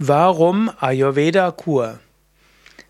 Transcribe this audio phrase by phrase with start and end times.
[0.00, 2.00] Warum Ayurveda-Kur?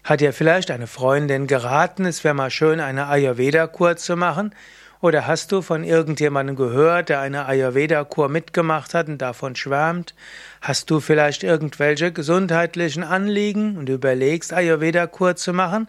[0.05, 4.55] Hat dir vielleicht eine Freundin geraten, es wäre mal schön, eine Ayurveda-Kur zu machen?
[5.03, 10.15] Oder hast du von irgendjemandem gehört, der eine Ayurveda-Kur mitgemacht hat und davon schwärmt?
[10.63, 15.89] Hast du vielleicht irgendwelche gesundheitlichen Anliegen und überlegst, Ayurveda-Kur zu machen?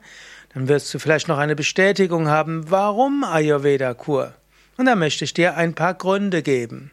[0.53, 4.33] Dann wirst du vielleicht noch eine Bestätigung haben, warum Ayurveda-Kur?
[4.75, 6.91] Und da möchte ich dir ein paar Gründe geben.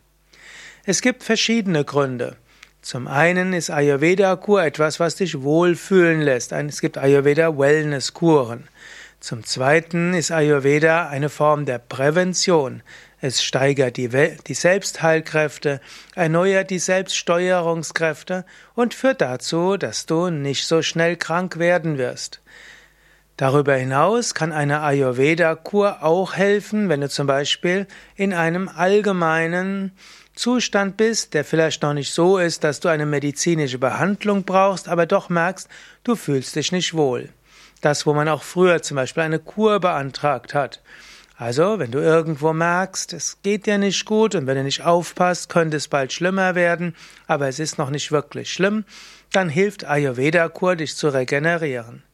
[0.85, 2.37] Es gibt verschiedene Gründe.
[2.83, 6.51] Zum einen ist Ayurveda-Kur etwas, was dich wohlfühlen lässt.
[6.51, 8.69] Es gibt Ayurveda-Wellness-Kuren.
[9.21, 12.83] Zum zweiten ist Ayurveda eine Form der Prävention.
[13.21, 15.81] Es steigert die, die Selbstheilkräfte,
[16.17, 22.41] erneuert die Selbststeuerungskräfte und führt dazu, dass du nicht so schnell krank werden wirst.
[23.37, 29.93] Darüber hinaus kann eine Ayurveda-Kur auch helfen, wenn du zum Beispiel in einem allgemeinen
[30.35, 35.07] Zustand bist, der vielleicht noch nicht so ist, dass du eine medizinische Behandlung brauchst, aber
[35.07, 35.69] doch merkst,
[36.05, 37.31] du fühlst dich nicht wohl.
[37.81, 40.81] Das, wo man auch früher zum Beispiel eine Kur beantragt hat.
[41.37, 45.49] Also, wenn du irgendwo merkst, es geht dir nicht gut und wenn du nicht aufpasst,
[45.49, 46.95] könnte es bald schlimmer werden,
[47.27, 48.85] aber es ist noch nicht wirklich schlimm,
[49.33, 52.05] dann hilft Ayurveda-Kur, dich zu regenerieren.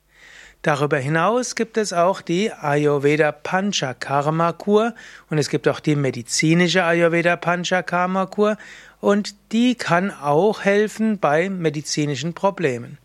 [0.62, 4.92] Darüber hinaus gibt es auch die Ayurveda Panchakarma Kur
[5.31, 8.56] und es gibt auch die medizinische Ayurveda Panchakarma Kur
[9.00, 12.98] und die kann auch helfen bei medizinischen Problemen.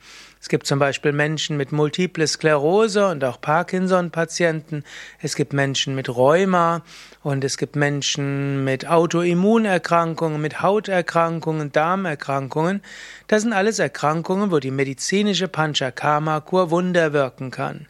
[0.44, 4.84] Es gibt zum Beispiel Menschen mit Multiple Sklerose und auch Parkinson-Patienten.
[5.22, 6.82] Es gibt Menschen mit Rheuma
[7.22, 12.82] und es gibt Menschen mit Autoimmunerkrankungen, mit Hauterkrankungen, Darmerkrankungen.
[13.28, 17.88] Das sind alles Erkrankungen, wo die medizinische Panchakarma-Kur Wunder wirken kann.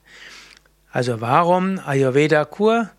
[0.92, 2.92] Also warum Ayurveda-Kur?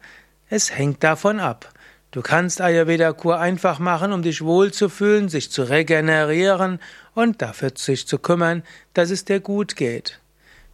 [0.50, 1.72] Es hängt davon ab.
[2.14, 6.78] Du kannst Ayurveda-Kur einfach machen, um dich wohlzufühlen, sich zu regenerieren
[7.12, 8.62] und dafür sich zu kümmern,
[8.92, 10.20] dass es dir gut geht.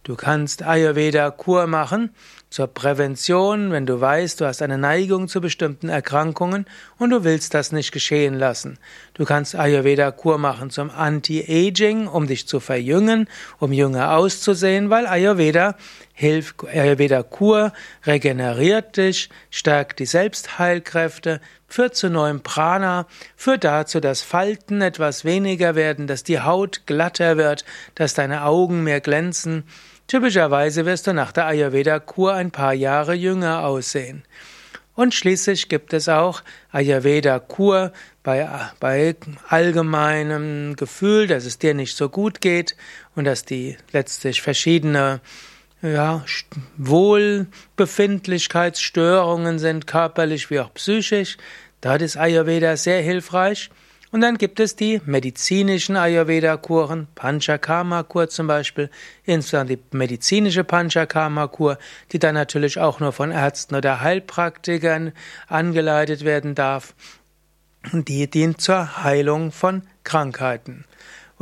[0.03, 2.11] Du kannst Ayurveda-Kur machen
[2.51, 6.65] zur Prävention, wenn du weißt, du hast eine Neigung zu bestimmten Erkrankungen
[6.99, 8.77] und du willst das nicht geschehen lassen.
[9.15, 15.75] Du kannst Ayurveda-Kur machen zum Anti-Aging, um dich zu verjüngen, um jünger auszusehen, weil Ayurveda
[16.21, 17.73] hilft, Ayurveda-Kur
[18.05, 25.73] regeneriert dich, stärkt die Selbstheilkräfte, führt zu neuem Prana, führt dazu, dass Falten etwas weniger
[25.73, 27.65] werden, dass die Haut glatter wird,
[27.95, 29.63] dass deine Augen mehr glänzen.
[30.05, 34.23] Typischerweise wirst du nach der Ayurveda-Kur ein paar Jahre jünger aussehen.
[34.93, 38.47] Und schließlich gibt es auch Ayurveda-Kur bei,
[38.79, 39.15] bei
[39.49, 42.75] allgemeinem Gefühl, dass es dir nicht so gut geht
[43.15, 45.19] und dass die letztlich verschiedene
[45.81, 46.23] ja,
[46.77, 51.37] Wohlbefindlichkeitsstörungen sind, körperlich wie auch psychisch.
[51.81, 53.69] Dort ist Ayurveda sehr hilfreich.
[54.11, 58.89] Und dann gibt es die medizinischen Ayurveda-Kuren, Panchakarma-Kur zum Beispiel,
[59.23, 61.77] insbesondere die medizinische Panchakarma-Kur,
[62.11, 65.13] die dann natürlich auch nur von Ärzten oder Heilpraktikern
[65.47, 66.93] angeleitet werden darf.
[67.93, 70.83] Die dient zur Heilung von Krankheiten.